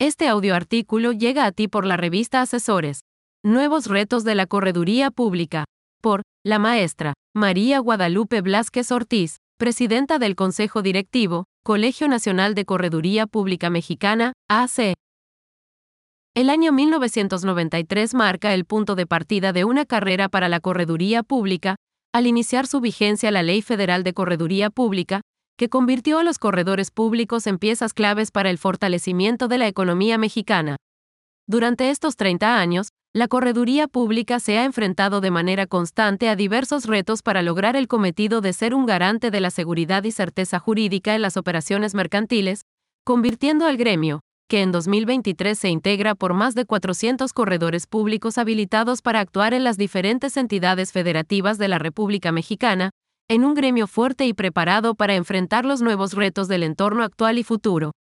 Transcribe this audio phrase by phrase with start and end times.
[0.00, 3.00] Este audioartículo llega a ti por la revista Asesores.
[3.44, 5.64] Nuevos retos de la correduría pública.
[6.00, 13.26] Por la maestra María Guadalupe Blasquez Ortiz, presidenta del Consejo Directivo, Colegio Nacional de Correduría
[13.26, 14.94] Pública Mexicana, AC.
[16.36, 21.74] El año 1993 marca el punto de partida de una carrera para la correduría pública,
[22.14, 25.22] al iniciar su vigencia la Ley Federal de Correduría Pública,
[25.58, 30.16] que convirtió a los corredores públicos en piezas claves para el fortalecimiento de la economía
[30.16, 30.76] mexicana.
[31.48, 36.86] Durante estos 30 años, la correduría pública se ha enfrentado de manera constante a diversos
[36.86, 41.16] retos para lograr el cometido de ser un garante de la seguridad y certeza jurídica
[41.16, 42.62] en las operaciones mercantiles,
[43.04, 49.02] convirtiendo al gremio, que en 2023 se integra por más de 400 corredores públicos habilitados
[49.02, 52.90] para actuar en las diferentes entidades federativas de la República Mexicana,
[53.30, 57.44] en un gremio fuerte y preparado para enfrentar los nuevos retos del entorno actual y
[57.44, 57.92] futuro.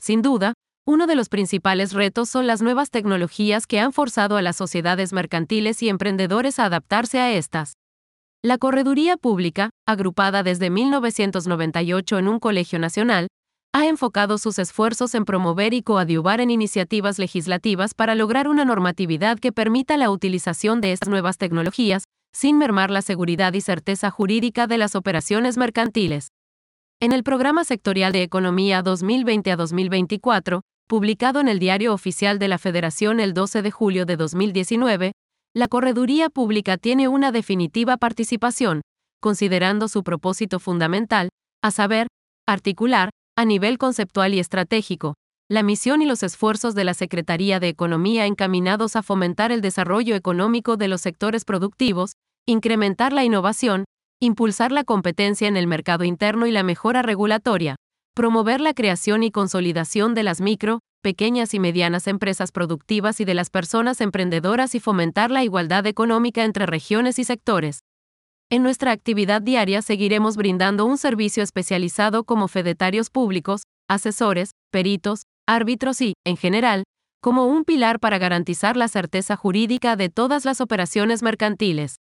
[0.00, 4.42] Sin duda, uno de los principales retos son las nuevas tecnologías que han forzado a
[4.42, 7.74] las sociedades mercantiles y emprendedores a adaptarse a estas.
[8.42, 13.28] La Correduría Pública, agrupada desde 1998 en un colegio nacional,
[13.72, 19.38] ha enfocado sus esfuerzos en promover y coadyuvar en iniciativas legislativas para lograr una normatividad
[19.38, 24.66] que permita la utilización de estas nuevas tecnologías, sin mermar la seguridad y certeza jurídica
[24.66, 26.28] de las operaciones mercantiles.
[27.00, 32.48] En el Programa Sectorial de Economía 2020 a 2024, publicado en el Diario Oficial de
[32.48, 35.12] la Federación el 12 de julio de 2019,
[35.54, 38.82] la Correduría Pública tiene una definitiva participación,
[39.20, 41.28] considerando su propósito fundamental,
[41.62, 42.06] a saber,
[42.46, 45.14] articular, a nivel conceptual y estratégico,
[45.48, 50.16] la misión y los esfuerzos de la Secretaría de Economía encaminados a fomentar el desarrollo
[50.16, 52.16] económico de los sectores productivos,
[52.46, 53.84] incrementar la innovación,
[54.20, 57.76] impulsar la competencia en el mercado interno y la mejora regulatoria,
[58.14, 63.34] promover la creación y consolidación de las micro, pequeñas y medianas empresas productivas y de
[63.34, 67.84] las personas emprendedoras y fomentar la igualdad económica entre regiones y sectores.
[68.50, 76.00] En nuestra actividad diaria seguiremos brindando un servicio especializado como fedetarios públicos, asesores, peritos, árbitros
[76.00, 76.84] y, en general,
[77.20, 81.96] como un pilar para garantizar la certeza jurídica de todas las operaciones mercantiles.